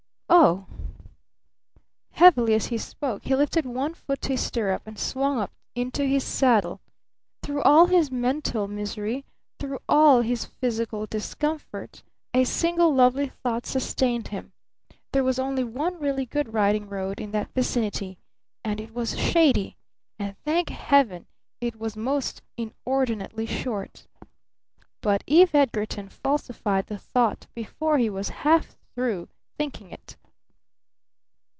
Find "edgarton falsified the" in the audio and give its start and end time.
25.53-26.97